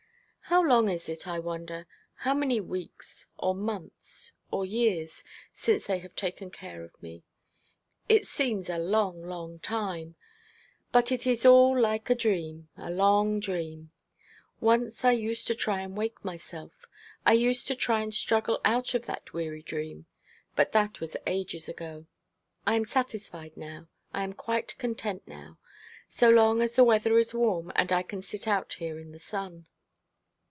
[0.45, 5.99] How long is it, I wonder how many weeks, or months, or years, since they
[5.99, 7.23] have taken care of me?
[8.09, 10.15] It seems a long, long time;
[10.91, 13.91] but it is all like a dream a long dream.
[14.59, 16.85] Once I used to try and wake myself.
[17.25, 20.05] I used to try and struggle out of that weary dream.
[20.57, 22.07] But that was ages ago.
[22.67, 25.59] I am satisfied now I am quite content now
[26.09, 29.19] so long as the weather is warm, and I can sit out here in the
[29.19, 29.67] sun.'